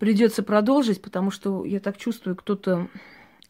Придется 0.00 0.42
продолжить, 0.42 1.02
потому 1.02 1.30
что 1.30 1.62
я 1.66 1.78
так 1.78 1.98
чувствую, 1.98 2.34
кто-то 2.34 2.88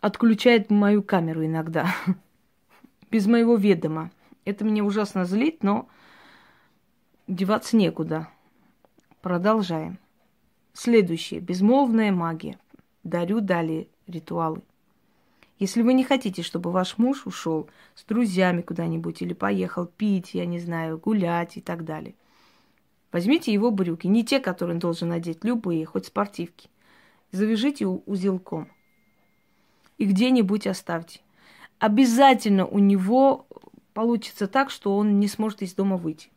отключает 0.00 0.68
мою 0.68 1.00
камеру 1.00 1.46
иногда. 1.46 1.94
Без 3.12 3.26
моего 3.26 3.54
ведома. 3.54 4.10
Это 4.44 4.64
меня 4.64 4.82
ужасно 4.82 5.24
злит, 5.24 5.62
но 5.62 5.88
деваться 7.28 7.76
некуда. 7.76 8.28
Продолжаем. 9.22 10.00
Следующее. 10.72 11.38
Безмолвная 11.38 12.10
магия. 12.10 12.58
Дарю 13.04 13.40
далее 13.40 13.86
ритуалы. 14.08 14.60
Если 15.60 15.82
вы 15.82 15.92
не 15.92 16.02
хотите, 16.02 16.42
чтобы 16.42 16.72
ваш 16.72 16.98
муж 16.98 17.26
ушел 17.26 17.70
с 17.94 18.02
друзьями 18.02 18.62
куда-нибудь 18.62 19.22
или 19.22 19.34
поехал 19.34 19.86
пить, 19.86 20.34
я 20.34 20.46
не 20.46 20.58
знаю, 20.58 20.98
гулять 20.98 21.58
и 21.58 21.60
так 21.60 21.84
далее, 21.84 22.16
возьмите 23.12 23.52
его 23.52 23.70
брюки, 23.70 24.06
не 24.06 24.24
те, 24.24 24.40
которые 24.40 24.74
он 24.74 24.80
должен 24.80 25.08
надеть, 25.08 25.44
любые, 25.44 25.84
хоть 25.84 26.06
спортивки, 26.06 26.68
завяжите 27.32 27.86
узелком 27.86 28.68
и 29.98 30.04
где-нибудь 30.04 30.66
оставьте. 30.66 31.20
Обязательно 31.78 32.66
у 32.66 32.78
него 32.78 33.46
получится 33.94 34.46
так, 34.46 34.70
что 34.70 34.96
он 34.96 35.18
не 35.18 35.28
сможет 35.28 35.62
из 35.62 35.74
дома 35.74 35.96
выйти. 35.96 36.30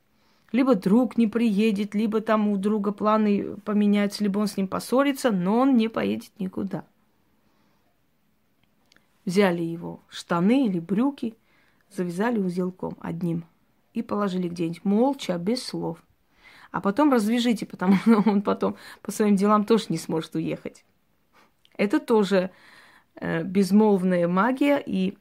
Либо 0.52 0.76
друг 0.76 1.18
не 1.18 1.28
приедет, 1.28 1.96
либо 1.96 2.22
там 2.22 2.48
у 2.48 2.58
друга 2.58 2.92
планы 2.92 3.56
поменяются, 3.66 4.24
либо 4.24 4.40
он 4.40 4.48
с 4.48 4.56
ним 4.56 4.68
поссорится, 4.68 5.32
но 5.32 5.60
он 5.60 5.76
не 5.76 5.88
поедет 5.88 6.32
никуда 6.40 6.86
взяли 9.26 9.62
его 9.62 10.02
штаны 10.10 10.68
или 10.68 10.80
брюки, 10.80 11.36
завязали 11.90 12.40
узелком 12.40 12.98
одним 13.00 13.46
и 13.94 14.02
положили 14.02 14.48
где-нибудь 14.48 14.86
молча, 14.86 15.38
без 15.38 15.64
слов. 15.64 16.04
А 16.74 16.82
потом 16.82 17.12
развяжите, 17.14 17.68
потому 17.68 17.96
что 17.98 18.24
он 18.26 18.42
потом 18.42 18.76
по 19.04 19.12
своим 19.12 19.36
делам 19.36 19.64
тоже 19.64 19.86
не 19.90 19.98
сможет 20.00 20.34
уехать. 20.34 20.84
Это 21.78 22.00
тоже 22.00 22.50
э, 23.16 23.44
безмолвная 23.44 24.28
магия, 24.28 24.82
и 24.84 25.16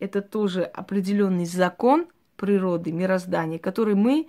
это 0.00 0.20
тоже 0.20 0.64
определенный 0.64 1.46
закон 1.46 2.08
природы, 2.36 2.90
мироздания, 2.90 3.60
который 3.60 3.94
мы 3.94 4.28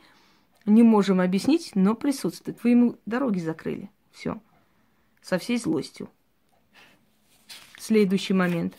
не 0.68 0.84
можем 0.84 1.20
объяснить, 1.20 1.72
но 1.74 1.96
присутствует. 1.96 2.64
Вы 2.64 2.70
ему 2.70 2.96
дороги 3.08 3.40
закрыли. 3.40 3.90
Все. 4.12 4.40
Со 5.24 5.40
всей 5.40 5.58
злостью. 5.58 6.12
Следующий 7.80 8.36
момент. 8.36 8.76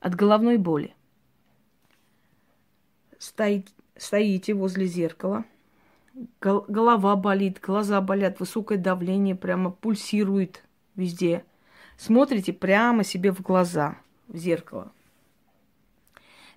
От 0.00 0.14
головной 0.14 0.58
боли. 0.58 0.94
Стоит, 3.40 3.72
стоите 3.96 4.52
возле 4.52 4.84
зеркала. 4.84 5.46
Гол, 6.42 6.66
голова 6.68 7.16
болит, 7.16 7.58
глаза 7.58 7.98
болят, 8.02 8.38
высокое 8.38 8.76
давление 8.76 9.34
прямо 9.34 9.70
пульсирует 9.70 10.62
везде. 10.94 11.46
Смотрите 11.96 12.52
прямо 12.52 13.02
себе 13.02 13.32
в 13.32 13.40
глаза, 13.40 13.96
в 14.28 14.36
зеркало. 14.36 14.92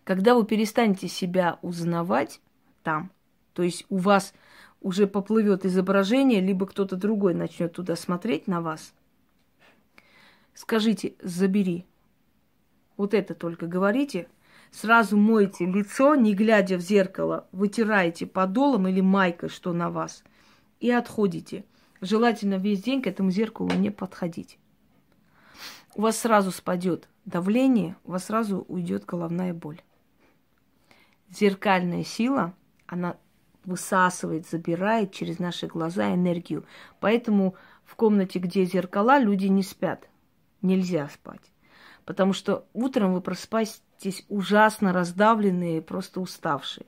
Когда 0.04 0.36
вы 0.36 0.46
перестанете 0.46 1.08
себя 1.08 1.58
узнавать 1.62 2.42
там, 2.84 3.12
то 3.54 3.64
есть 3.64 3.86
у 3.88 3.96
вас 3.96 4.34
уже 4.82 5.08
поплывет 5.08 5.66
изображение, 5.66 6.42
либо 6.42 6.66
кто-то 6.66 6.98
другой 6.98 7.34
начнет 7.34 7.72
туда 7.72 7.96
смотреть 7.96 8.46
на 8.48 8.60
вас, 8.60 8.94
скажите, 10.54 11.14
забери. 11.22 11.86
Вот 12.98 13.14
это 13.14 13.36
только 13.36 13.68
говорите. 13.68 14.28
Сразу 14.74 15.18
мойте 15.18 15.68
лицо, 15.68 16.16
не 16.16 16.34
глядя 16.34 16.78
в 16.78 16.82
зеркало, 16.82 17.48
вытираете 17.52 18.26
подолом 18.26 18.88
или 18.88 19.02
майкой, 19.02 19.50
что 19.50 19.72
на 19.72 19.92
вас, 19.92 20.24
и 20.80 20.90
отходите. 20.90 21.64
Желательно 22.02 22.56
весь 22.56 22.82
день 22.82 23.04
к 23.04 23.08
этому 23.08 23.30
зеркалу 23.30 23.70
не 23.76 23.92
подходить. 23.92 24.58
У 25.94 26.02
вас 26.02 26.18
сразу 26.18 26.50
спадет 26.50 27.08
давление, 27.26 27.98
у 28.04 28.14
вас 28.14 28.26
сразу 28.26 28.66
уйдет 28.68 29.06
головная 29.06 29.54
боль. 29.54 29.80
Зеркальная 31.30 32.04
сила, 32.04 32.56
она 32.88 33.18
высасывает, 33.66 34.50
забирает 34.50 35.12
через 35.12 35.38
наши 35.38 35.68
глаза 35.68 36.16
энергию. 36.16 36.66
Поэтому 37.00 37.54
в 37.86 37.96
комнате, 37.96 38.40
где 38.40 38.66
зеркала, 38.66 39.20
люди 39.20 39.46
не 39.46 39.62
спят. 39.62 40.10
Нельзя 40.64 41.10
спать. 41.10 41.52
Потому 42.06 42.34
что 42.34 42.66
утром 42.74 43.14
вы 43.14 43.22
просыпаетесь 43.22 43.84
ужасно 44.30 44.94
раздавленные, 44.94 45.82
просто 45.82 46.22
уставшие. 46.22 46.86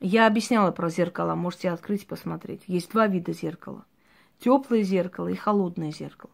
Я 0.00 0.26
объясняла 0.26 0.70
про 0.70 0.90
зеркала, 0.90 1.34
можете 1.34 1.70
открыть 1.70 2.06
посмотреть. 2.06 2.62
Есть 2.66 2.90
два 2.90 3.06
вида 3.06 3.32
зеркала. 3.32 3.84
Теплое 4.38 4.82
зеркало 4.82 5.28
и 5.28 5.34
холодное 5.34 5.92
зеркало. 5.92 6.32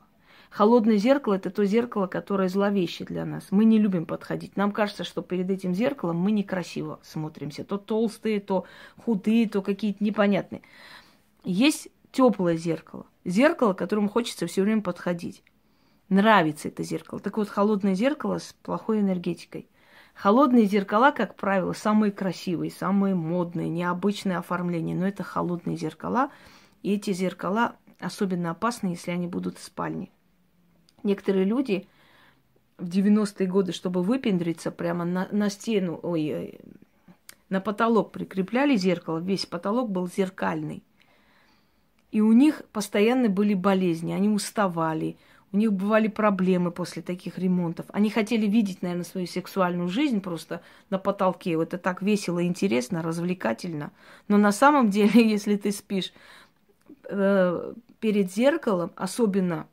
Холодное 0.51 0.97
зеркало– 0.97 1.35
это 1.37 1.51
то 1.51 1.65
зеркало, 1.65 2.09
которое 2.09 2.49
зловеще 2.49 3.05
для 3.05 3.25
нас. 3.25 3.47
Мы 3.51 3.65
не 3.65 3.79
любим 3.79 4.05
подходить. 4.05 4.57
Нам 4.57 4.73
кажется, 4.73 5.05
что 5.05 5.23
перед 5.23 5.49
этим 5.49 5.75
зеркалом 5.75 6.17
мы 6.17 6.33
некрасиво 6.33 6.99
смотримся. 7.03 7.63
То 7.63 7.79
толстые, 7.79 8.41
то 8.41 8.65
худые, 8.97 9.49
то 9.49 9.63
какие-то 9.63 10.03
непонятные. 10.03 10.63
Есть 11.45 11.89
теплое 12.11 12.57
зеркало. 12.57 13.07
Зеркало, 13.25 13.75
к 13.75 13.79
которому 13.79 14.09
хочется 14.09 14.49
все 14.49 14.63
время 14.63 14.83
подходить. 14.83 15.45
Нравится 16.09 16.67
это 16.67 16.83
зеркало. 16.83 17.21
Так 17.21 17.37
вот, 17.37 17.49
холодное 17.49 17.95
зеркало 17.95 18.39
с 18.39 18.53
плохой 18.65 18.99
энергетикой. 18.99 19.69
Холодные 20.15 20.67
зеркала, 20.67 21.13
как 21.13 21.37
правило, 21.37 21.73
самые 21.73 22.13
красивые, 22.13 22.71
самые 22.71 23.15
модные, 23.15 23.69
необычные 23.69 24.39
оформления. 24.39 24.95
Но 24.95 25.07
это 25.07 25.23
холодные 25.23 25.77
зеркала. 25.77 26.31
И 26.83 26.95
эти 26.95 27.13
зеркала 27.13 27.77
особенно 28.01 28.51
опасны, 28.51 28.89
если 28.89 29.11
они 29.11 29.27
будут 29.27 29.59
в 29.59 29.63
спальне. 29.63 30.11
Некоторые 31.03 31.45
люди 31.45 31.89
в 32.79 32.89
90-е 32.89 33.47
годы, 33.47 33.73
чтобы 33.73 34.03
выпендриться, 34.03 34.71
прямо 34.71 35.05
на, 35.05 35.29
на 35.31 35.51
стену, 35.51 35.99
ой, 36.03 36.61
на 37.49 37.61
потолок 37.61 38.13
прикрепляли 38.13 38.77
зеркало, 38.77 39.19
весь 39.19 39.47
потолок 39.47 39.91
был 39.91 40.09
зеркальный. 40.09 40.83
И 42.11 42.21
у 42.21 42.33
них 42.33 42.63
постоянно 42.73 43.29
были 43.29 43.55
болезни, 43.55 44.13
они 44.13 44.29
уставали, 44.29 45.17
у 45.53 45.57
них 45.57 45.73
бывали 45.73 46.09
проблемы 46.09 46.71
после 46.71 47.03
таких 47.03 47.39
ремонтов. 47.39 47.87
Они 47.93 48.11
хотели 48.11 48.47
видеть, 48.47 48.83
наверное, 48.83 49.05
свою 49.05 49.27
сексуальную 49.27 49.89
жизнь 49.89 50.21
просто 50.21 50.63
на 50.91 50.99
потолке. 50.99 51.53
Это 51.53 51.77
так 51.77 52.03
весело, 52.03 52.45
интересно, 52.45 53.03
развлекательно. 53.03 53.91
Но 54.29 54.37
на 54.37 54.53
самом 54.53 54.91
деле, 54.91 55.29
если 55.31 55.57
ты 55.57 55.73
спишь 55.73 56.13
э, 57.09 57.75
перед 58.01 58.33
зеркалом, 58.33 58.93
особенно 58.97 59.67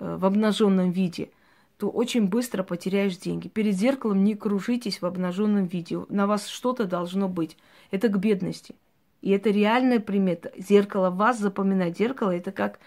Э, 0.00 0.16
в 0.16 0.24
обнаженном 0.24 0.90
виде, 0.90 1.30
то 1.78 1.88
очень 1.88 2.26
быстро 2.26 2.62
потеряешь 2.62 3.16
деньги. 3.16 3.48
Перед 3.48 3.74
зеркалом 3.74 4.24
не 4.24 4.34
кружитесь 4.34 5.00
в 5.00 5.06
обнаженном 5.06 5.66
виде. 5.66 5.98
На 6.08 6.26
вас 6.26 6.46
что-то 6.46 6.84
должно 6.84 7.28
быть. 7.28 7.56
Это 7.90 8.08
к 8.08 8.18
бедности. 8.18 8.74
И 9.22 9.30
это 9.30 9.50
реальная 9.50 10.00
примета. 10.00 10.52
Зеркало 10.56 11.10
вас 11.10 11.38
запоминает. 11.38 11.96
Зеркало 11.96 12.30
это 12.30 12.52
как 12.52 12.80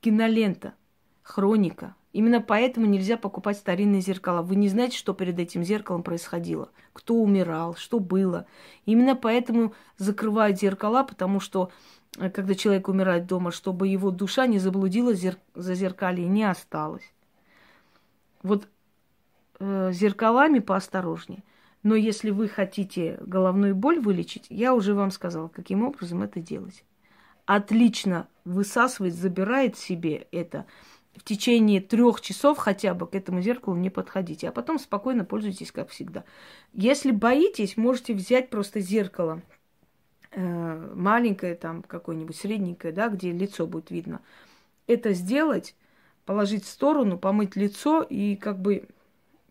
кинолента, 0.00 0.74
хроника. 1.26 1.94
Именно 2.12 2.40
поэтому 2.40 2.86
нельзя 2.86 3.16
покупать 3.16 3.58
старинные 3.58 4.00
зеркала. 4.00 4.40
Вы 4.40 4.56
не 4.56 4.68
знаете, 4.68 4.96
что 4.96 5.12
перед 5.12 5.38
этим 5.38 5.62
зеркалом 5.64 6.02
происходило, 6.02 6.70
кто 6.94 7.14
умирал, 7.14 7.74
что 7.74 7.98
было. 7.98 8.46
Именно 8.86 9.16
поэтому 9.16 9.74
закрывают 9.98 10.58
зеркала, 10.58 11.02
потому 11.02 11.40
что 11.40 11.70
Э, 12.16 12.30
когда 12.30 12.54
человек 12.54 12.88
умирает 12.88 13.26
дома, 13.26 13.50
чтобы 13.50 13.88
его 13.88 14.10
душа 14.10 14.46
не 14.46 14.58
заблудилась 14.58 15.18
зер... 15.18 15.36
за 15.54 15.74
зеркалье, 15.74 16.26
не 16.26 16.44
осталась. 16.44 17.12
Вот 18.42 18.68
э, 19.58 19.90
зеркалами 19.92 20.60
поосторожнее. 20.60 21.42
Но 21.82 21.94
если 21.94 22.30
вы 22.30 22.48
хотите 22.48 23.18
головную 23.20 23.74
боль 23.74 24.00
вылечить, 24.00 24.46
я 24.48 24.74
уже 24.74 24.94
вам 24.94 25.10
сказала, 25.10 25.48
каким 25.48 25.84
образом 25.84 26.22
это 26.22 26.40
делать. 26.40 26.84
Отлично 27.44 28.26
высасывает, 28.44 29.14
забирает 29.14 29.76
себе 29.76 30.26
это. 30.32 30.66
В 31.16 31.24
течение 31.24 31.80
трех 31.80 32.20
часов 32.20 32.58
хотя 32.58 32.94
бы 32.94 33.06
к 33.06 33.14
этому 33.14 33.40
зеркалу 33.40 33.76
не 33.76 33.90
подходите, 33.90 34.48
а 34.48 34.52
потом 34.52 34.78
спокойно 34.78 35.24
пользуйтесь, 35.24 35.72
как 35.72 35.88
всегда. 35.88 36.24
Если 36.72 37.10
боитесь, 37.10 37.76
можете 37.76 38.12
взять 38.14 38.50
просто 38.50 38.80
зеркало 38.80 39.42
э, 40.32 40.92
маленькое, 40.94 41.54
там 41.54 41.82
какое-нибудь 41.82 42.36
средненькое, 42.36 42.92
да, 42.92 43.08
где 43.08 43.32
лицо 43.32 43.66
будет 43.66 43.90
видно. 43.90 44.20
Это 44.86 45.14
сделать, 45.14 45.74
положить 46.26 46.64
в 46.64 46.68
сторону, 46.68 47.18
помыть 47.18 47.56
лицо 47.56 48.02
и 48.02 48.36
как 48.36 48.60
бы 48.60 48.86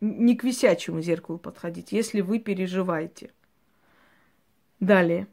не 0.02 0.36
к 0.36 0.44
висячему 0.44 1.02
зеркалу 1.02 1.40
подходить, 1.40 1.92
если 1.92 2.22
вы 2.22 2.40
переживаете. 2.40 3.32
Далее. 4.80 5.28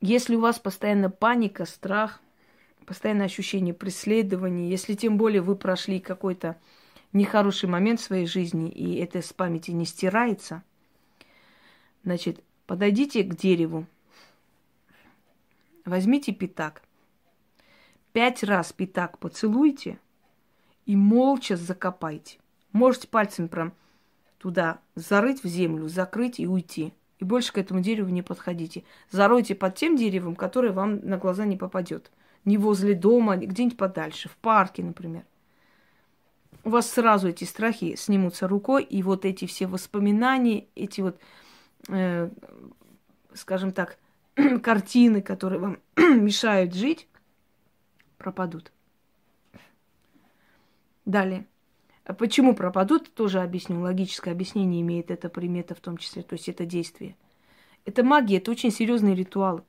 Если 0.00 0.36
у 0.36 0.40
вас 0.40 0.58
постоянно 0.58 1.10
паника, 1.10 1.64
страх, 1.64 2.20
постоянное 2.84 3.26
ощущение 3.26 3.74
преследования, 3.74 4.68
если 4.68 4.94
тем 4.94 5.16
более 5.16 5.40
вы 5.40 5.56
прошли 5.56 6.00
какой-то 6.00 6.56
нехороший 7.12 7.68
момент 7.68 8.00
в 8.00 8.04
своей 8.04 8.26
жизни, 8.26 8.70
и 8.70 8.96
это 8.96 9.22
с 9.22 9.32
памяти 9.32 9.70
не 9.72 9.84
стирается– 9.84 10.62
Значит, 12.06 12.40
Подойдите 12.66 13.22
к 13.22 13.36
дереву. 13.36 13.86
Возьмите 15.84 16.32
пятак. 16.32 16.82
Пять 18.12 18.42
раз 18.42 18.72
пятак 18.72 19.18
поцелуйте 19.18 20.00
и 20.84 20.96
молча 20.96 21.56
закопайте. 21.56 22.38
Можете 22.72 23.06
пальцем 23.06 23.48
прям 23.48 23.72
туда 24.38 24.80
зарыть 24.96 25.44
в 25.44 25.46
землю, 25.46 25.88
закрыть 25.88 26.40
и 26.40 26.46
уйти. 26.48 26.92
И 27.18 27.24
больше 27.24 27.52
к 27.52 27.58
этому 27.58 27.80
дереву 27.80 28.10
не 28.10 28.22
подходите. 28.22 28.84
Заройте 29.10 29.54
под 29.54 29.74
тем 29.74 29.96
деревом, 29.96 30.36
которое 30.36 30.72
вам 30.72 31.00
на 31.02 31.16
глаза 31.16 31.44
не 31.44 31.56
попадет. 31.56 32.10
Не 32.44 32.58
возле 32.58 32.94
дома, 32.94 33.36
где-нибудь 33.36 33.78
подальше, 33.78 34.28
в 34.28 34.36
парке, 34.36 34.82
например. 34.82 35.24
У 36.64 36.70
вас 36.70 36.90
сразу 36.90 37.28
эти 37.28 37.44
страхи 37.44 37.94
снимутся 37.96 38.48
рукой, 38.48 38.84
и 38.84 39.02
вот 39.02 39.24
эти 39.24 39.46
все 39.46 39.66
воспоминания, 39.66 40.66
эти 40.74 41.00
вот 41.00 41.18
э, 41.88 42.28
скажем 43.36 43.72
так, 43.72 43.98
картины, 44.62 45.22
которые 45.22 45.60
вам 45.60 45.78
мешают 45.96 46.74
жить, 46.74 47.08
пропадут. 48.18 48.72
Далее. 51.04 51.46
А 52.06 52.14
почему 52.14 52.54
пропадут, 52.54 53.12
тоже 53.12 53.40
объясню. 53.40 53.80
Логическое 53.80 54.30
объяснение 54.30 54.80
имеет 54.80 55.10
эта 55.10 55.28
примета 55.28 55.74
в 55.74 55.80
том 55.80 55.96
числе, 55.96 56.22
то 56.22 56.34
есть 56.34 56.48
это 56.48 56.64
действие. 56.64 57.16
Это 57.84 58.04
магия, 58.04 58.36
это 58.36 58.52
очень 58.52 58.70
серьезный 58.70 59.16
ритуал. 59.16 59.64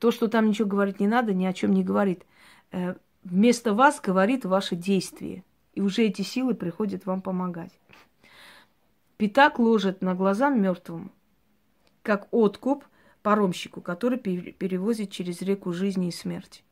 То, 0.00 0.10
что 0.10 0.26
там 0.26 0.48
ничего 0.48 0.68
говорить 0.68 0.98
не 0.98 1.06
надо, 1.06 1.32
ни 1.32 1.46
о 1.46 1.52
чем 1.52 1.72
не 1.72 1.84
говорит. 1.84 2.26
Э, 2.72 2.96
вместо 3.22 3.74
вас 3.74 4.00
говорит 4.00 4.44
ваше 4.44 4.74
действие. 4.74 5.44
И 5.74 5.80
уже 5.80 6.02
эти 6.02 6.22
силы 6.22 6.54
приходят 6.54 7.06
вам 7.06 7.22
помогать. 7.22 7.78
Пятак 9.16 9.60
ложит 9.60 10.02
на 10.02 10.16
глаза 10.16 10.50
мертвому 10.50 11.12
как 12.02 12.26
откуп 12.32 12.84
паромщику, 13.22 13.80
который 13.80 14.18
перевозит 14.18 15.12
через 15.12 15.40
реку 15.42 15.72
жизни 15.72 16.08
и 16.08 16.12
смерти. 16.12 16.64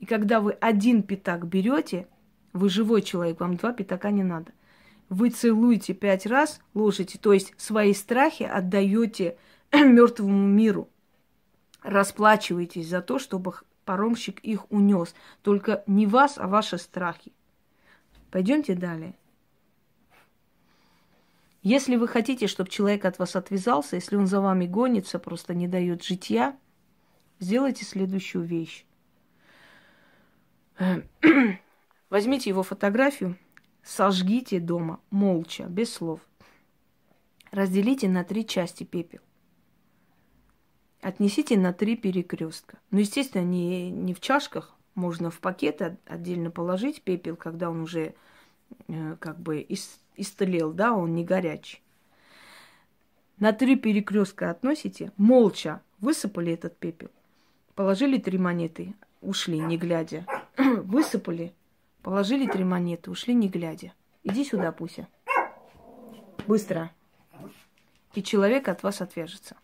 И 0.00 0.06
когда 0.06 0.40
вы 0.40 0.50
один 0.52 1.04
пятак 1.04 1.46
берете, 1.46 2.08
вы 2.54 2.68
живой 2.68 3.02
человек, 3.02 3.40
вам 3.40 3.56
два 3.56 3.72
пятака 3.72 4.10
не 4.12 4.22
надо. 4.22 4.52
Вы 5.10 5.30
целуете 5.30 5.92
пять 5.92 6.24
раз, 6.24 6.60
ложите, 6.72 7.18
то 7.18 7.32
есть 7.32 7.52
свои 7.58 7.92
страхи 7.92 8.44
отдаете 8.44 9.36
мертвому 9.72 10.46
миру. 10.46 10.88
Расплачиваетесь 11.82 12.88
за 12.88 13.02
то, 13.02 13.18
чтобы 13.18 13.54
паромщик 13.84 14.40
их 14.40 14.70
унес. 14.70 15.14
Только 15.42 15.82
не 15.86 16.06
вас, 16.06 16.38
а 16.38 16.46
ваши 16.46 16.78
страхи. 16.78 17.32
Пойдемте 18.30 18.74
далее. 18.74 19.14
Если 21.62 21.96
вы 21.96 22.06
хотите, 22.06 22.46
чтобы 22.46 22.70
человек 22.70 23.04
от 23.04 23.18
вас 23.18 23.36
отвязался, 23.36 23.96
если 23.96 24.16
он 24.16 24.26
за 24.26 24.40
вами 24.40 24.66
гонится, 24.66 25.18
просто 25.18 25.54
не 25.54 25.66
дает 25.66 26.04
житья, 26.04 26.56
сделайте 27.40 27.84
следующую 27.84 28.44
вещь. 28.44 28.86
Возьмите 32.14 32.48
его 32.48 32.62
фотографию, 32.62 33.36
сожгите 33.82 34.60
дома, 34.60 35.00
молча, 35.10 35.64
без 35.64 35.92
слов. 35.92 36.20
Разделите 37.50 38.08
на 38.08 38.22
три 38.22 38.46
части 38.46 38.84
пепел. 38.84 39.18
Отнесите 41.00 41.58
на 41.58 41.72
три 41.72 41.96
перекрестка. 41.96 42.78
Ну, 42.92 43.00
естественно, 43.00 43.42
не, 43.42 43.90
не 43.90 44.14
в 44.14 44.20
чашках, 44.20 44.76
можно 44.94 45.32
в 45.32 45.40
пакет 45.40 45.82
отдельно 46.06 46.52
положить 46.52 47.02
пепел, 47.02 47.34
когда 47.34 47.68
он 47.68 47.80
уже 47.80 48.14
э, 48.86 49.16
как 49.18 49.40
бы 49.40 49.66
истлел, 50.16 50.72
да, 50.72 50.92
он 50.92 51.16
не 51.16 51.24
горячий. 51.24 51.82
На 53.40 53.52
три 53.52 53.74
перекрестка 53.74 54.50
относите, 54.50 55.10
молча 55.16 55.82
высыпали 55.98 56.52
этот 56.52 56.76
пепел, 56.76 57.10
положили 57.74 58.18
три 58.18 58.38
монеты, 58.38 58.94
ушли, 59.20 59.58
не 59.58 59.76
глядя. 59.76 60.24
Высыпали, 60.56 61.52
положили 62.04 62.46
три 62.46 62.62
монеты, 62.62 63.10
ушли, 63.10 63.34
не 63.34 63.48
глядя. 63.48 63.92
Иди 64.22 64.44
сюда, 64.44 64.70
Пуся. 64.70 65.08
Быстро. 66.46 66.92
И 68.14 68.22
человек 68.22 68.68
от 68.68 68.84
вас 68.84 69.00
отвяжется. 69.00 69.56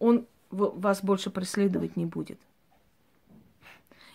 Он 0.00 0.26
вас 0.50 1.04
больше 1.04 1.30
преследовать 1.30 1.96
не 1.96 2.06
будет. 2.06 2.40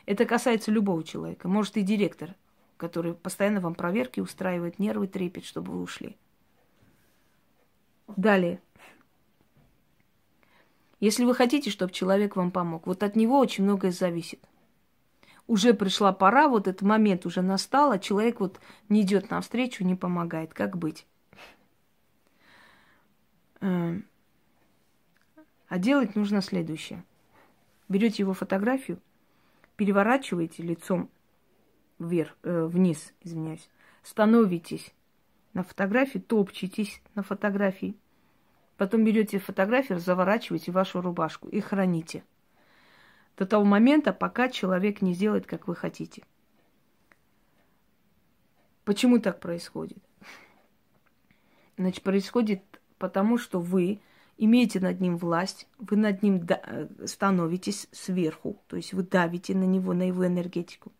Это 0.05 0.25
касается 0.25 0.71
любого 0.71 1.03
человека. 1.05 1.47
Может 1.47 1.77
и 1.77 1.83
директор 1.83 2.35
который 2.79 3.13
постоянно 3.13 3.59
вам 3.59 3.75
проверки 3.75 4.21
устраивает, 4.21 4.79
нервы 4.79 5.07
трепет, 5.07 5.43
чтобы 5.43 5.73
вы 5.73 5.81
ушли. 5.81 6.17
Далее. 8.07 8.61
Если 11.01 11.25
вы 11.25 11.35
хотите, 11.35 11.69
чтобы 11.69 11.91
человек 11.91 12.37
вам 12.37 12.51
помог, 12.51 12.87
вот 12.87 13.03
от 13.03 13.17
него 13.17 13.37
очень 13.37 13.65
многое 13.65 13.91
зависит. 13.91 14.39
Уже 15.49 15.73
пришла 15.73 16.13
пора, 16.13 16.47
вот 16.47 16.67
этот 16.67 16.83
момент 16.83 17.25
уже 17.25 17.41
настал, 17.41 17.89
а 17.89 17.97
человек 17.97 18.39
вот 18.39 18.59
не 18.87 19.01
идет 19.01 19.31
навстречу, 19.31 19.83
не 19.83 19.95
помогает. 19.95 20.53
Как 20.53 20.77
быть? 20.77 21.07
Эм, 23.59 24.05
а 25.67 25.79
делать 25.79 26.15
нужно 26.15 26.43
следующее. 26.43 27.03
Берете 27.87 28.21
его 28.21 28.35
фотографию, 28.35 28.99
переворачиваете 29.75 30.61
лицом 30.61 31.09
вверх, 31.97 32.37
э, 32.43 32.65
вниз, 32.65 33.11
извиняюсь, 33.21 33.67
становитесь 34.03 34.93
на 35.53 35.63
фотографии, 35.63 36.19
топчетесь 36.19 37.01
на 37.15 37.23
фотографии. 37.23 37.95
Потом 38.77 39.03
берете 39.03 39.39
фотографию, 39.39 39.97
заворачиваете 39.97 40.71
вашу 40.71 41.01
рубашку 41.01 41.47
и 41.49 41.59
храните. 41.59 42.23
До 43.39 43.47
того 43.47 43.63
момента, 43.63 44.13
пока 44.13 44.49
человек 44.49 45.01
не 45.01 45.13
сделает, 45.13 45.47
как 45.47 45.67
вы 45.67 45.75
хотите. 45.75 46.23
Почему 48.83 49.19
так 49.19 49.39
происходит? 49.39 50.03
Значит, 51.77 52.03
происходит 52.03 52.61
потому, 52.97 53.37
что 53.37 53.61
вы 53.61 54.01
имеете 54.37 54.81
над 54.81 54.99
ним 54.99 55.17
власть, 55.17 55.67
вы 55.77 55.95
над 55.95 56.21
ним 56.21 56.45
э, 56.47 56.87
становитесь 57.05 57.87
сверху, 57.91 58.61
то 58.67 58.75
есть 58.75 58.93
вы 58.93 59.03
давите 59.03 59.55
на 59.55 59.63
него, 59.63 59.93
на 59.93 60.03
его 60.03 60.27
энергетику 60.27 60.91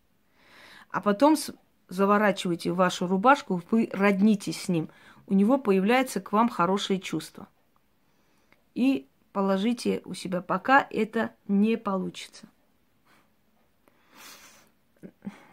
а 0.92 1.02
потом 1.02 1.36
заворачиваете 1.88 2.72
вашу 2.72 3.08
рубашку, 3.08 3.62
вы 3.70 3.90
роднитесь 3.94 4.62
с 4.62 4.70
ним. 4.70 4.90
У 5.28 5.34
него 5.34 5.58
появляется 5.58 6.20
к 6.20 6.32
вам 6.32 6.50
хорошее 6.50 7.00
чувство. 7.00 7.48
И 8.74 9.08
положите 9.32 10.02
у 10.06 10.14
себя, 10.14 10.42
пока 10.42 10.86
это 10.90 11.34
не 11.48 11.78
получится. 11.78 12.48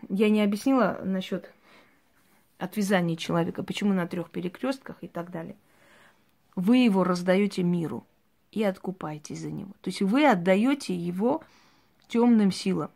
Я 0.09 0.29
не 0.31 0.43
объяснила 0.43 1.01
насчет 1.05 1.53
отвязания 2.59 3.17
человека, 3.17 3.63
почему 3.63 3.93
на 3.93 4.07
трех 4.07 4.31
перекрестках 4.31 4.97
и 5.03 5.09
так 5.09 5.31
далее. 5.31 5.57
Вы 6.55 6.79
его 6.79 7.05
раздаете 7.05 7.63
миру 7.63 8.07
и 8.51 8.63
откупаетесь 8.63 9.41
за 9.41 9.51
него. 9.51 9.73
То 9.83 9.89
есть 9.89 10.01
вы 10.01 10.27
отдаете 10.27 10.95
его 10.95 11.43
темным 12.09 12.51
силам 12.51 12.91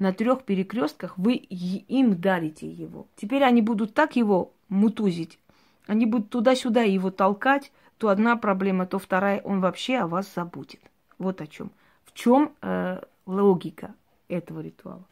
на 0.00 0.12
трех 0.12 0.42
перекрестках 0.44 1.16
вы 1.16 1.34
им 1.34 2.20
дарите 2.20 2.68
его. 2.68 3.06
Теперь 3.14 3.44
они 3.44 3.62
будут 3.62 3.94
так 3.94 4.16
его 4.16 4.52
мутузить, 4.68 5.38
они 5.86 6.06
будут 6.06 6.30
туда-сюда 6.30 6.82
его 6.82 7.10
толкать, 7.10 7.70
то 8.00 8.08
одна 8.08 8.36
проблема, 8.36 8.86
то 8.86 8.98
вторая, 8.98 9.40
он 9.42 9.60
вообще 9.60 9.98
о 9.98 10.08
вас 10.08 10.32
забудет. 10.34 10.80
Вот 11.18 11.40
о 11.40 11.46
чем. 11.46 11.70
В 12.04 12.12
чем 12.12 12.54
э, 12.62 13.02
логика 13.26 13.94
этого 14.26 14.60
ритуала? 14.60 15.04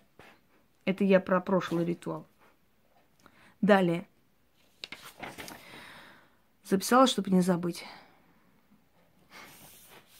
Это 0.85 1.04
я 1.04 1.21
про 1.21 1.40
прошлый 1.40 1.85
ритуал. 1.85 2.26
Далее. 3.61 4.07
Записала, 6.64 7.07
чтобы 7.07 7.30
не 7.30 7.42
забыть. 7.42 7.85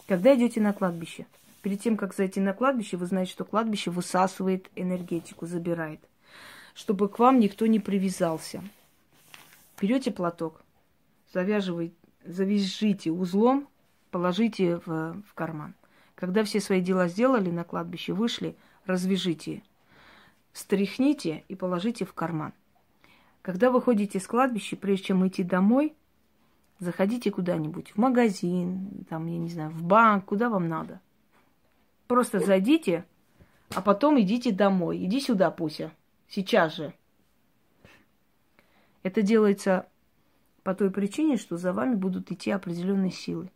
Когда 0.06 0.37
идете 0.37 0.60
на 0.60 0.72
кладбище– 0.72 1.26
Перед 1.62 1.82
тем, 1.82 1.96
как 1.96 2.14
зайти 2.14 2.40
на 2.40 2.52
кладбище, 2.52 2.96
вы 2.96 3.06
знаете, 3.06 3.32
что 3.32 3.44
кладбище 3.44 3.90
высасывает 3.90 4.70
энергетику, 4.76 5.46
забирает. 5.46 6.00
Чтобы 6.72 7.08
к 7.08 7.18
вам 7.18 7.40
никто 7.40 7.66
не 7.66 7.80
привязался. 7.80 8.62
Берете 9.80 10.10
платок, 10.10 10.62
завязывайте, 11.34 11.94
завяжите 12.25 13.10
узлом, 13.10 13.68
положите 14.10 14.76
в, 14.76 15.22
в 15.22 15.34
карман. 15.34 15.75
Когда 16.14 16.44
все 16.44 16.60
свои 16.60 16.80
дела 16.80 17.08
сделали 17.08 17.50
на 17.50 17.64
кладбище, 17.64 18.12
вышли, 18.12 18.56
развяжите, 18.87 19.62
стряхните 20.52 21.44
и 21.48 21.54
положите 21.54 22.04
в 22.04 22.12
карман. 22.12 22.52
Когда 23.42 23.70
вы 23.70 23.80
ходите 23.80 24.18
с 24.18 24.26
кладбища, 24.26 24.76
прежде 24.76 25.06
чем 25.06 25.26
идти 25.26 25.42
домой, 25.42 25.94
заходите 26.80 27.30
куда-нибудь, 27.30 27.92
в 27.92 27.96
магазин, 27.98 29.04
там, 29.08 29.26
я 29.26 29.38
не 29.38 29.48
знаю, 29.48 29.70
в 29.70 29.82
банк, 29.82 30.25
куда 30.26 30.48
вам 30.48 30.68
надо. 30.68 31.00
Просто 32.08 32.40
зайдите, 32.40 33.04
а 33.75 33.82
потом 33.82 34.20
идите 34.20 34.50
домой. 34.50 35.04
Иди 35.04 35.20
сюда, 35.20 35.50
Пуся. 35.50 35.92
Сейчас 36.28 36.75
же. 36.75 36.94
Это 39.02 39.22
делается 39.22 39.87
По 40.68 40.75
той 40.75 40.90
причине, 40.90 41.38
что 41.38 41.56
за 41.56 41.72
вами 41.72 41.94
будут 41.94 42.30
идти 42.30 42.50
определенные 42.50 43.10
силы. 43.10 43.50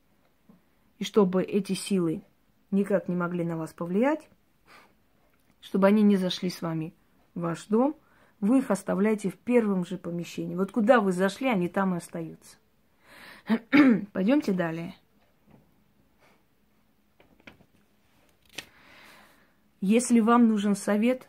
И 0.98 1.04
чтобы 1.04 1.42
эти 1.42 1.74
силы 1.74 2.22
никак 2.70 3.06
не 3.06 3.14
могли 3.14 3.44
на 3.44 3.58
вас 3.58 3.74
повлиять, 3.74 4.30
чтобы 5.60 5.88
они 5.88 6.00
не 6.00 6.16
зашли 6.16 6.48
с 6.48 6.62
вами 6.62 6.94
в 7.34 7.40
ваш 7.40 7.66
дом, 7.66 7.98
вы 8.40 8.60
их 8.60 8.70
оставляете 8.70 9.28
в 9.28 9.36
первом 9.36 9.84
же 9.84 9.98
помещении. 9.98 10.56
Вот 10.56 10.72
куда 10.72 11.02
вы 11.02 11.12
зашли, 11.12 11.48
они 11.48 11.68
там 11.68 11.92
и 11.92 11.98
остаются. 11.98 12.56
Пойдемте 14.14 14.54
далее. 14.54 14.94
Если 19.82 20.20
вам 20.20 20.48
нужен 20.48 20.74
совет 20.74 21.28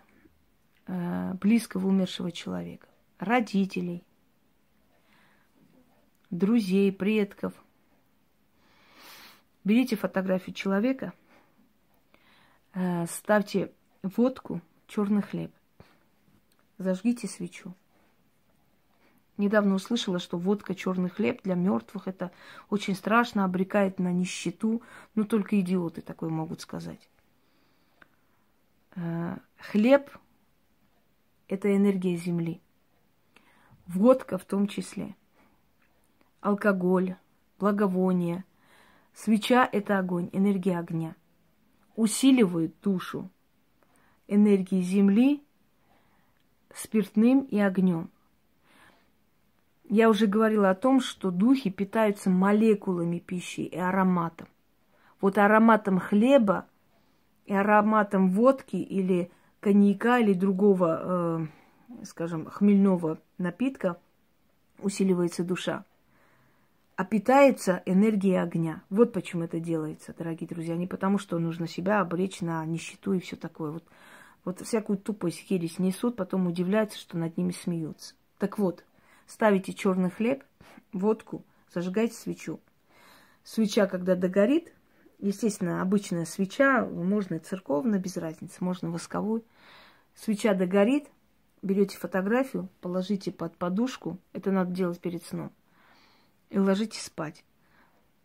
э, 0.87 1.33
близкого 1.33 1.87
умершего 1.87 2.31
человека, 2.31 2.87
родителей, 3.19 4.05
друзей, 6.33 6.91
предков, 6.91 7.53
берите 9.63 9.95
фотографию 9.95 10.55
человека, 10.55 11.13
э, 12.73 13.05
ставьте 13.07 13.71
водку, 14.01 14.61
черный 14.87 15.21
хлеб, 15.21 15.51
зажгите 16.77 17.27
свечу. 17.27 17.73
Недавно 19.37 19.75
услышала, 19.75 20.19
что 20.19 20.37
водка, 20.37 20.75
черный 20.75 21.09
хлеб 21.09 21.41
для 21.43 21.55
мертвых 21.55 22.07
это 22.07 22.31
очень 22.69 22.95
страшно, 22.95 23.45
обрекает 23.45 23.97
на 23.97 24.11
нищету. 24.11 24.83
Ну, 25.15 25.25
только 25.25 25.59
идиоты 25.59 26.01
такое 26.01 26.29
могут 26.29 26.61
сказать. 26.61 27.09
Э, 28.95 29.37
хлеб– 29.57 30.09
это 31.47 31.75
энергия 31.75 32.15
земли. 32.15 32.61
Водка 33.87 34.37
в 34.37 34.45
том 34.45 34.67
числе. 34.67 35.15
Алкоголь, 36.43 37.15
благовоние. 37.57 38.43
Свеча– 39.13 39.67
это 39.71 39.97
огонь, 39.97 40.29
энергия 40.33 40.77
огня. 40.77 41.15
Усиливают 41.95 42.75
душу 42.81 43.29
энергии 44.27 44.81
земли 44.81 45.41
спиртным 46.73 47.43
и 47.45 47.59
огнем. 47.59 48.09
Я 49.87 50.09
уже 50.09 50.27
говорила 50.27 50.69
о 50.69 50.75
том, 50.75 50.99
что 50.99 51.31
духи 51.31 51.69
питаются 51.69 52.29
молекулами 52.29 53.19
пищи 53.19 53.61
и 53.61 53.77
ароматом. 53.77 54.49
Вот 55.21 55.37
ароматом 55.37 55.97
хлеба 55.97 56.65
и 57.45 57.53
ароматом 57.53 58.31
водки 58.31 58.75
или 58.75 59.31
коньяка 59.61 60.19
или 60.19 60.33
другого, 60.33 61.47
э, 61.93 62.03
скажем, 62.03 62.47
хмельного 62.47 63.19
напитка 63.37 63.97
усиливается 64.79 65.45
душа. 65.45 65.85
А 66.95 67.05
питается 67.05 67.81
энергией 67.85 68.35
огня. 68.35 68.83
Вот 68.89 69.13
почему 69.13 69.43
это 69.43 69.59
делается, 69.59 70.13
дорогие 70.15 70.47
друзья. 70.47 70.75
Не 70.75 70.85
потому, 70.85 71.17
что 71.17 71.39
нужно 71.39 71.67
себя 71.67 72.01
обречь 72.01 72.41
на 72.41 72.63
нищету 72.65 73.13
и 73.13 73.19
все 73.19 73.35
такое. 73.35 73.71
Вот, 73.71 73.83
вот 74.45 74.61
всякую 74.61 74.99
тупость 74.99 75.49
ересь 75.49 75.79
несут, 75.79 76.15
потом 76.15 76.45
удивляются, 76.45 76.99
что 76.99 77.17
над 77.17 77.35
ними 77.35 77.51
смеются. 77.51 78.13
Так 78.37 78.59
вот, 78.59 78.83
ставите 79.25 79.73
черный 79.73 80.11
хлеб, 80.11 80.43
водку, 80.91 81.43
зажигаете 81.73 82.13
свечу. 82.13 82.59
Свеча, 83.43 83.87
когда 83.87 84.15
догорит, 84.15 84.73
Естественно, 85.23 85.81
обычная 85.81 86.25
свеча, 86.25 86.85
можно 86.85 87.39
церковная, 87.39 87.97
без 87.97 88.17
разницы, 88.17 88.61
можно 88.61 88.91
восковую. 88.91 89.45
Свеча 90.15 90.53
догорит, 90.53 91.07
берете 91.61 91.97
фотографию, 91.97 92.67
положите 92.81 93.31
под 93.31 93.55
подушку, 93.55 94.19
это 94.33 94.51
надо 94.51 94.73
делать 94.73 94.99
перед 94.99 95.23
сном, 95.23 95.53
и 96.53 96.59
ложитесь 96.59 97.01
спать. 97.01 97.43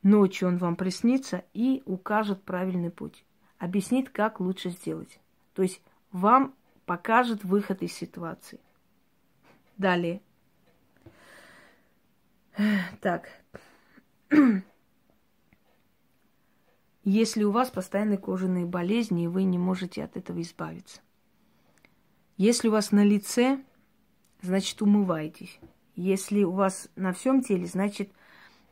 Ночью 0.03 0.49
он 0.49 0.59
вам 0.59 0.77
приснится 0.77 1.45
и 1.55 1.83
укажет 1.87 2.43
правильный 2.43 2.91
путь. 2.91 3.25
Объяснит, 3.59 4.11
как 4.11 4.39
лучше 4.39 4.71
сделать. 4.71 5.19
То 5.55 5.63
есть 5.63 5.81
вам 6.13 6.55
покажет 6.85 7.43
выход 7.43 7.83
из 7.83 7.95
ситуации. 7.95 8.61
Далее. 9.79 10.21
Так. 13.01 13.31
если 17.05 17.45
у 17.45 17.51
вас 17.51 17.71
постоянные 17.71 18.19
кожаные 18.19 18.67
болезни, 18.67 19.25
и 19.25 19.29
вы 19.29 19.45
не 19.45 19.59
можете 19.59 20.05
от 20.05 20.17
этого 20.17 20.43
избавиться. 20.43 21.01
Если 22.37 22.69
у 22.69 22.73
вас 22.73 22.93
на 22.93 23.05
лице, 23.05 23.65
значит, 24.43 24.83
умывайтесь. 24.83 25.59
Если 25.97 26.45
у 26.45 26.53
вас 26.53 26.89
на 26.95 27.13
всем 27.13 27.43
теле, 27.43 27.67
значит, 27.67 28.13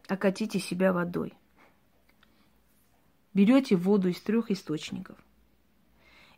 окатите 0.08 0.58
себя 0.58 0.92
водой. 0.92 1.34
Берете 3.34 3.76
воду 3.76 4.08
из 4.08 4.20
трех 4.20 4.50
источников. 4.50 5.16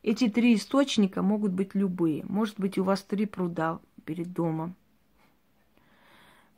Эти 0.02 0.28
три 0.28 0.54
источника 0.54 1.22
могут 1.22 1.52
быть 1.52 1.74
любые. 1.74 2.24
Может 2.24 2.58
быть, 2.58 2.78
у 2.78 2.84
вас 2.84 3.02
три 3.02 3.26
пруда 3.26 3.80
перед 4.04 4.32
домом. 4.32 4.74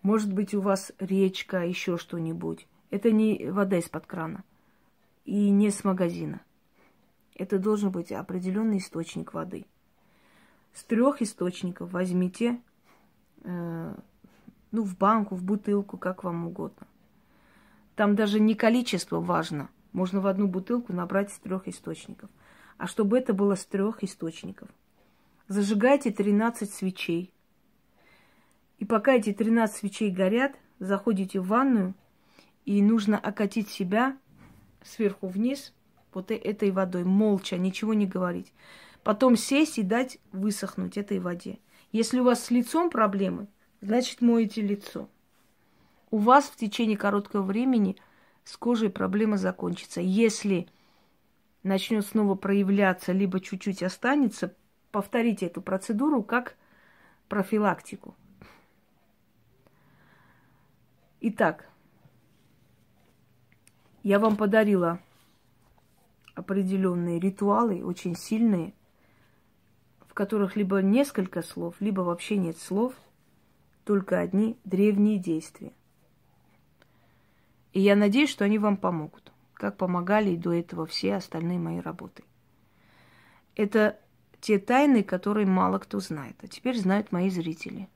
Может 0.03 0.33
быть, 0.33 0.55
у 0.55 0.61
вас 0.61 0.93
речка, 0.99 1.65
еще 1.65 1.99
что-нибудь. 1.99 2.67
Это 2.91 3.11
не 3.11 3.51
вода 3.51 3.79
из-под 3.79 4.07
крана 4.07 4.45
и 5.25 5.51
не 5.51 5.71
с 5.71 5.85
магазина. 5.85 6.41
Это 7.35 7.59
должен 7.59 7.91
быть 7.91 8.13
определенный 8.13 8.79
источник 8.79 9.33
воды. 9.33 9.67
С 10.73 10.85
трех 10.85 11.23
источников 11.23 11.93
возьмите, 11.93 12.61
э, 13.43 13.95
ну, 14.71 14.83
в 14.83 14.97
банку, 14.97 15.35
в 15.35 15.43
бутылку, 15.43 15.99
как 15.99 16.25
вам 16.25 16.47
угодно. 16.47 16.87
Там 18.01 18.17
даже 18.17 18.41
не 18.41 18.55
количество 18.55 19.21
важно. 19.21 19.69
Можно 19.93 20.23
в 20.23 20.27
одну 20.27 20.49
бутылку 20.49 20.95
набрать 20.95 21.31
с 21.31 21.39
трех 21.39 21.69
источников. 21.69 22.31
А 22.79 22.87
чтобы 22.87 23.19
это 23.19 23.35
было 23.35 23.57
с 23.57 23.67
трех 23.67 24.03
источников. 24.03 24.71
Зажигайте 25.49 26.11
13 26.11 26.73
свечей. 26.73 27.31
И 28.79 28.87
пока 28.87 29.13
эти 29.13 29.35
13 29.35 29.77
свечей 29.77 30.11
горят, 30.11 30.57
заходите 30.79 31.41
в 31.41 31.49
ванную, 31.49 31.93
и 32.65 32.81
нужно 32.81 33.19
окатить 33.19 33.69
себя 33.69 34.17
сверху 34.83 35.27
вниз 35.27 35.75
вот 36.15 36.31
э, 36.31 36.37
этой 36.37 36.71
водой, 36.71 37.05
молча, 37.05 37.59
ничего 37.59 37.93
не 37.93 38.07
говорить. 38.07 38.55
Потом 39.05 39.37
сесть 39.37 39.77
и 39.77 39.83
дать 39.83 40.17
высохнуть 40.33 40.97
этой 40.97 41.19
воде. 41.19 41.59
Если 41.93 42.19
у 42.19 42.25
вас 42.25 42.45
с 42.45 42.51
лицом 42.51 42.89
проблемы, 42.89 43.47
значит 43.83 44.23
моете 44.23 44.63
лицо. 44.63 45.07
У 46.11 46.19
вас 46.19 46.47
в 46.47 46.57
течение 46.57 46.97
короткого 46.97 47.43
времени 47.43 47.97
с 48.45 48.57
кожей 48.57 48.91
проблема 48.91 49.37
закончится. 49.37 50.01
Если 50.01 50.69
начнет 51.63 52.05
снова 52.05 52.35
проявляться, 52.35 53.13
либо 53.13 53.41
чуть-чуть 53.41 53.83
останется, 53.83 54.55
повторите 54.91 55.47
эту 55.47 55.63
процедуру 55.63 56.23
как 56.23 56.57
профилактику. 57.29 58.17
Итак, 61.21 61.69
я 64.03 64.19
вам 64.19 64.37
подарила 64.37 65.01
определенные 66.35 67.21
ритуалы, 67.21 67.85
очень 67.85 68.17
сильные, 68.17 68.73
в 70.01 70.15
которых 70.15 70.57
либо 70.57 70.83
несколько 70.83 71.43
слов, 71.43 71.77
либо 71.81 72.01
вообще 72.01 72.37
нет 72.37 72.59
слов, 72.59 72.95
только 73.85 74.19
одни 74.19 74.59
древние 74.65 75.19
действия. 75.19 75.73
И 77.73 77.81
я 77.81 77.97
надеюсь, 77.97 78.31
что 78.31 78.45
они 78.45 78.59
вам 78.59 78.77
помогут, 78.77 79.33
как 79.55 79.77
помогали 79.77 80.31
и 80.31 80.37
до 80.37 80.53
этого 80.53 80.87
все 80.87 81.15
остальные 81.15 81.59
мои 81.59 81.81
работы. 81.81 82.25
Это 83.55 83.99
те 84.41 84.59
тайны, 84.59 85.03
которые 85.03 85.47
мало 85.47 85.79
кто 85.79 86.01
знает, 86.01 86.37
а 86.43 86.49
теперь 86.49 86.79
знают 86.79 87.13
мои 87.13 87.31
зрители. 87.31 87.89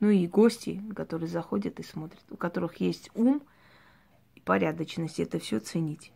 Ну 0.00 0.10
и 0.10 0.26
гости, 0.26 0.82
которые 0.96 1.28
заходят 1.28 1.78
и 1.78 1.82
смотрят, 1.82 2.24
у 2.30 2.36
которых 2.36 2.76
есть 2.76 3.10
ум– 3.14 3.42
порядочность, 4.44 5.20
это 5.20 5.38
все 5.38 5.58
ценить. 5.60 6.12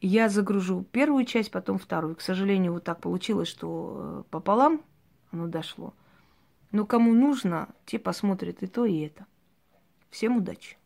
Я 0.00 0.28
загружу 0.28 0.84
первую 0.92 1.24
часть, 1.24 1.50
потом 1.50 1.78
вторую. 1.78 2.16
К 2.16 2.20
сожалению, 2.20 2.72
вот 2.72 2.84
так 2.84 3.00
получилось, 3.00 3.48
что 3.48 4.24
э, 4.26 4.30
пополам 4.30 4.82
оно 5.30 5.46
дошло. 5.46 5.94
Но 6.72 6.84
кому 6.84 7.14
нужно, 7.14 7.68
те 7.86 7.98
посмотрят 7.98 8.62
и 8.62 8.66
то, 8.66 8.84
и 8.84 8.98
это. 9.00 9.26
Всем 10.10 10.36
удачи! 10.36 10.76